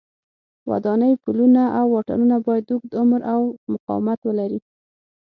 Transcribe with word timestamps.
ودانۍ، 0.69 1.13
پلونه 1.23 1.63
او 1.79 1.85
واټونه 1.93 2.35
باید 2.47 2.65
اوږد 2.71 2.91
عمر 3.01 3.21
او 3.33 3.41
مقاومت 3.73 4.19
ولري. 4.23 4.59